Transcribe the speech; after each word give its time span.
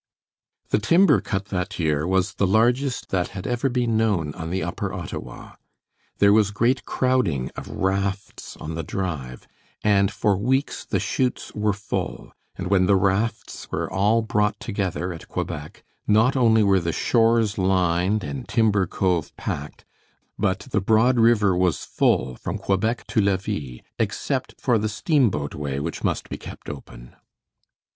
The 0.69 0.79
timber 0.79 1.21
cut 1.21 1.45
that 1.53 1.77
year 1.77 2.07
was 2.07 2.33
the 2.33 2.47
largest 2.47 3.09
that 3.09 3.27
had 3.37 3.45
ever 3.45 3.69
been 3.69 3.97
known 3.97 4.33
on 4.33 4.49
the 4.49 4.63
Upper 4.63 4.91
Ottawa. 4.91 5.57
There 6.17 6.33
was 6.33 6.49
great 6.49 6.85
crowding 6.85 7.51
of 7.55 7.67
rafts 7.69 8.57
on 8.57 8.73
the 8.73 8.81
drive, 8.81 9.47
and 9.83 10.09
for 10.11 10.35
weeks 10.35 10.85
the 10.85 10.99
chutes 10.99 11.53
were 11.53 11.71
full, 11.71 12.33
and 12.55 12.65
when 12.71 12.87
the 12.87 12.95
rafts 12.95 13.69
were 13.69 13.87
all 13.93 14.23
brought 14.23 14.59
together 14.59 15.13
at 15.13 15.27
Quebec, 15.27 15.83
not 16.07 16.35
only 16.35 16.63
were 16.63 16.79
the 16.79 16.91
shores 16.91 17.59
lined 17.59 18.23
and 18.23 18.47
Timber 18.49 18.87
Cove 18.87 19.37
packed, 19.37 19.85
but 20.35 20.61
the 20.71 20.81
broad 20.81 21.19
river 21.19 21.55
was 21.55 21.85
full 21.85 22.35
from 22.37 22.57
Quebec 22.57 23.05
to 23.05 23.21
Levis, 23.21 23.81
except 23.99 24.55
for 24.59 24.79
the 24.79 24.89
steamboat 24.89 25.53
way 25.53 25.79
which 25.79 26.03
must 26.03 26.27
be 26.27 26.39
kept 26.39 26.69
open. 26.69 27.15